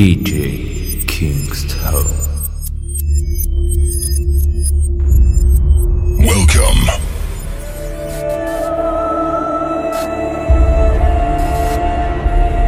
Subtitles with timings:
[0.00, 2.08] DJ Kingstone.
[6.16, 6.84] Welcome.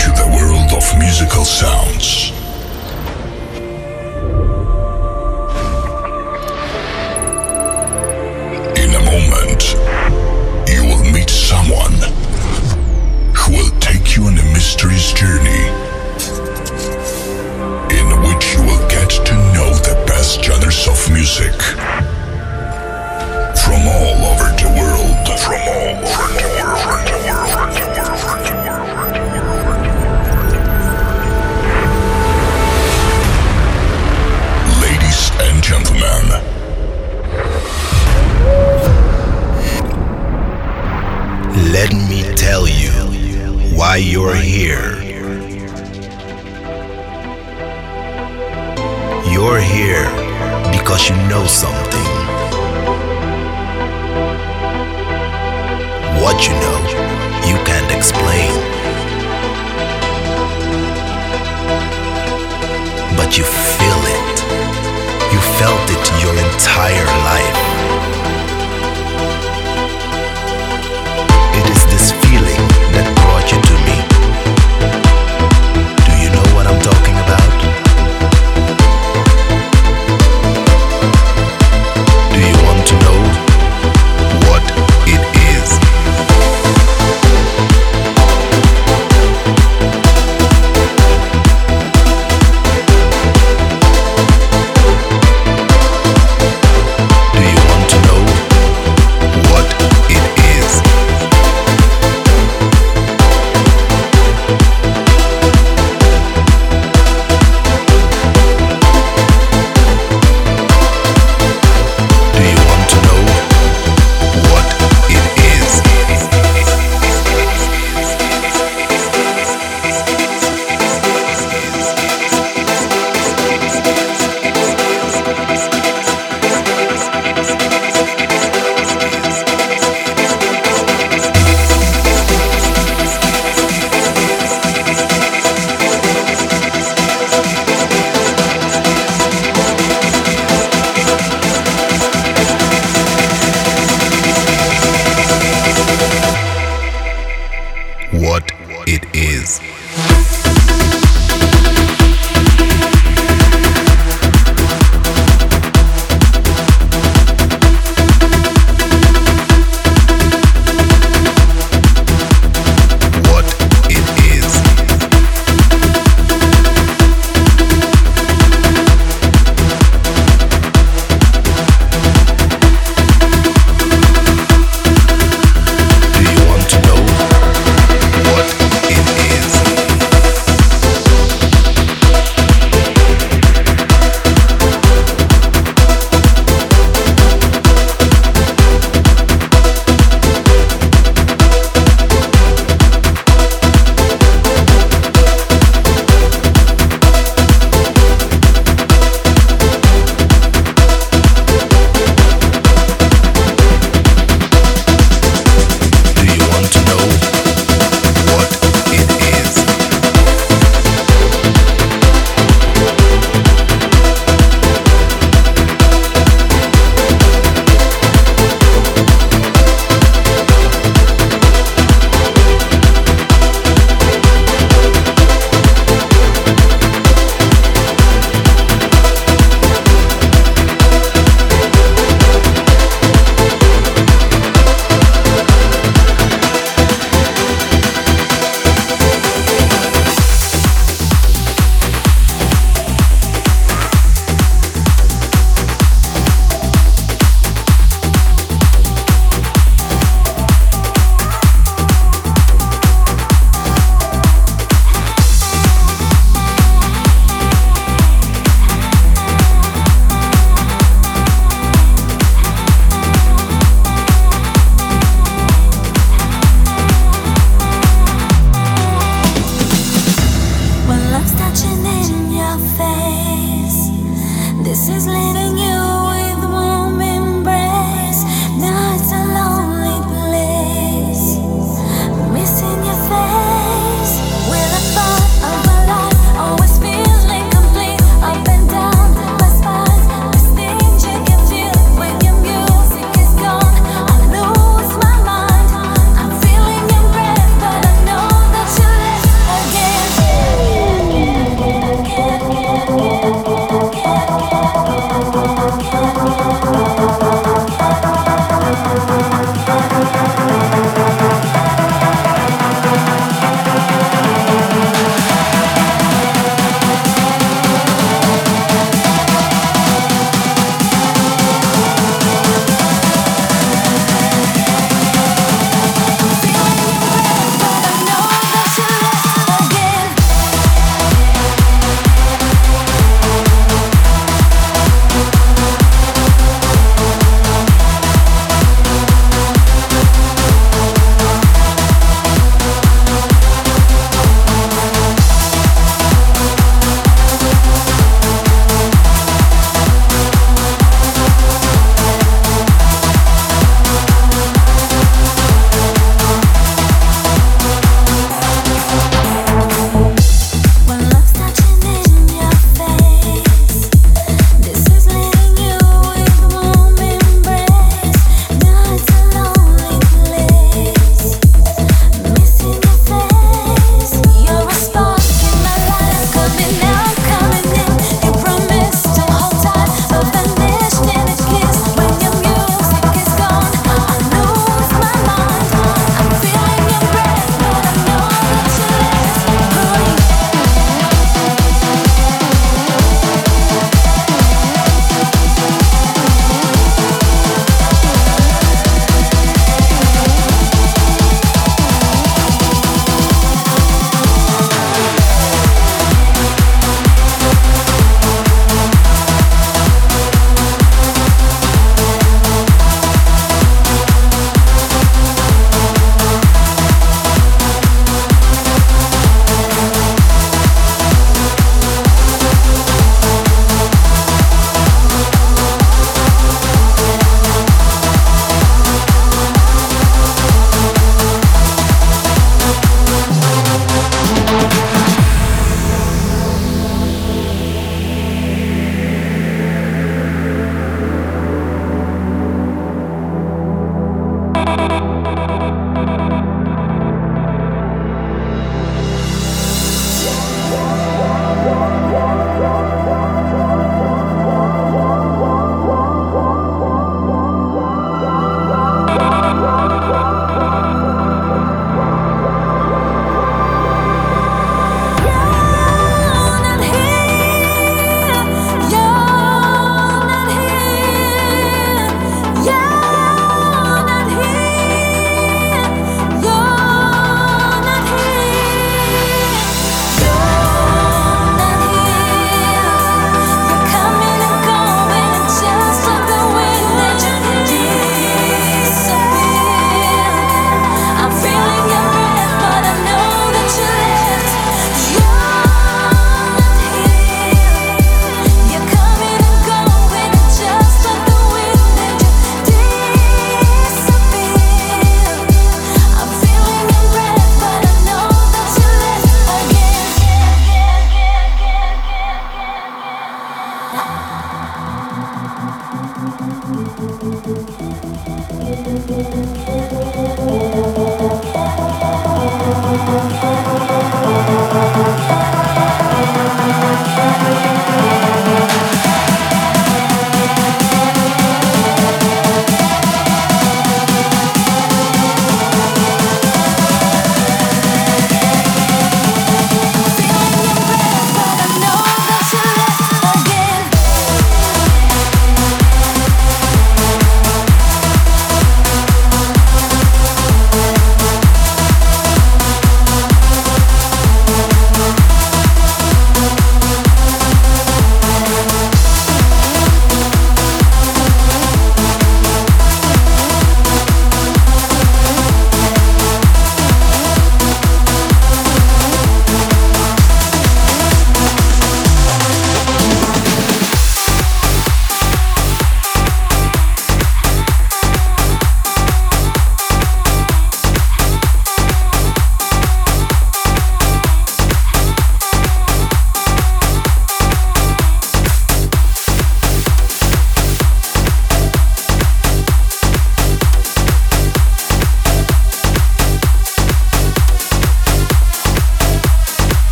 [0.00, 2.39] To the world of musical sounds.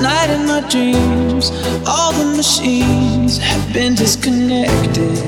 [0.00, 1.50] Night in my dreams,
[1.84, 5.18] all the machines have been disconnected.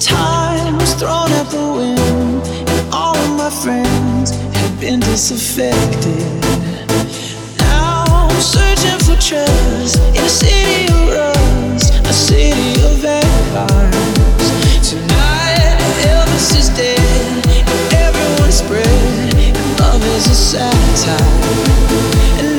[0.00, 6.24] Time was thrown out the wind, and all of my friends have been disaffected.
[7.58, 14.48] Now I'm searching for trust in a city of rust, a city of vampires.
[14.88, 15.76] Tonight,
[16.08, 21.42] Elvis is dead, and everyone's spread, and love is a satire.
[22.40, 22.51] you're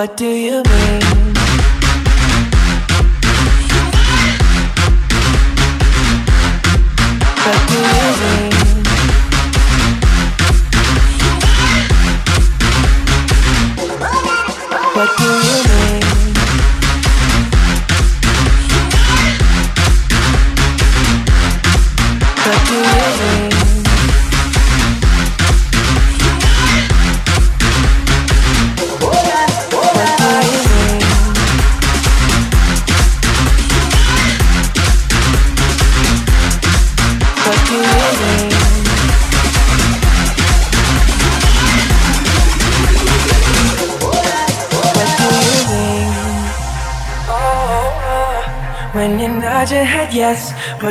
[0.00, 0.69] what do you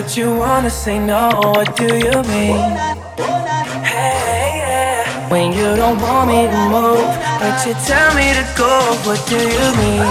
[0.02, 1.30] but you wanna say no.
[1.56, 2.56] What do you mean?
[3.84, 5.30] Hey, yeah.
[5.30, 7.10] When you don't want me to move,
[7.42, 8.72] but you tell me to go.
[9.04, 10.08] What do you mean?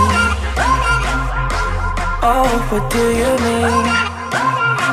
[2.21, 3.85] Oh, what do you mean?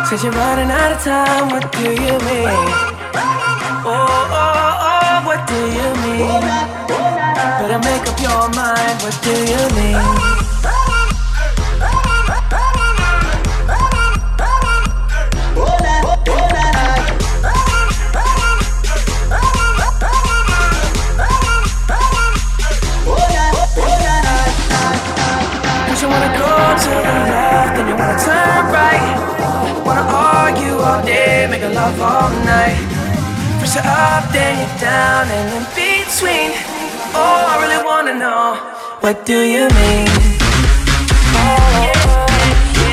[0.08, 1.50] Said you're running out of time.
[1.50, 2.56] What do you mean?
[3.84, 4.00] Oh,
[4.42, 6.42] oh, oh, what do you mean?
[7.60, 8.96] Better make up your mind.
[9.04, 10.45] What do you mean?
[31.86, 32.82] Love all night.
[33.60, 36.52] Push you up, then you're down, and in between.
[37.14, 38.58] Oh, I really wanna know
[39.02, 40.10] what do you mean?
[41.38, 41.86] Oh,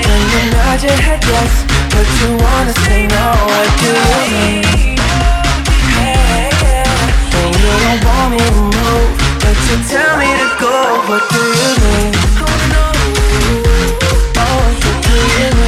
[0.06, 1.52] when you nod your head yes,
[1.92, 3.26] but you wanna say no.
[3.52, 4.96] What do you mean?
[5.96, 6.50] Hey.
[7.32, 9.10] When you don't want me to move,
[9.42, 10.76] but you tell me to go.
[11.08, 12.12] What do you mean?
[14.42, 15.61] Oh, what do you mean?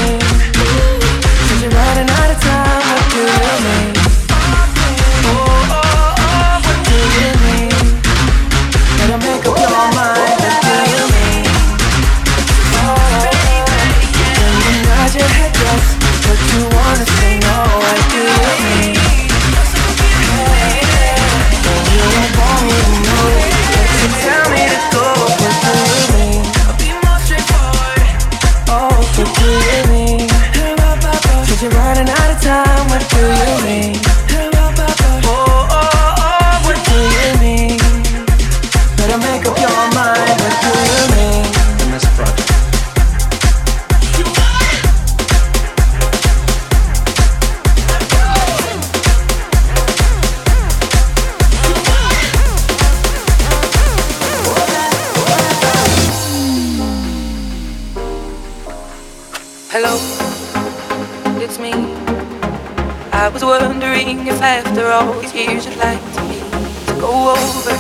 [64.94, 66.38] All these years you'd like to me
[66.86, 67.70] to go over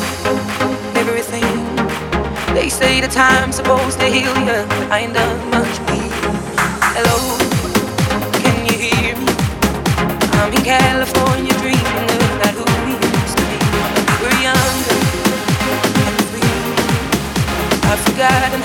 [0.98, 1.46] everything.
[2.54, 6.10] They say the time's supposed to heal you, but I ain't done much with
[6.96, 7.18] Hello,
[8.42, 9.30] can you hear me?
[10.38, 13.58] I'm in California dreaming about who we used to be.
[14.18, 14.98] We're younger
[16.02, 16.50] and free.
[17.90, 18.63] I've forgotten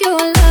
[0.00, 0.43] your love.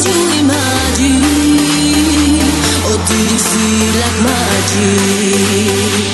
[0.00, 1.20] City Magic.
[2.88, 6.09] Oh, did you feel like magic?